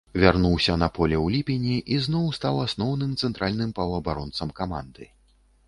[0.21, 5.03] Вярнуўся на поле ў ліпені і зноў стаў асноўным цэнтральным паўабаронцам каманды.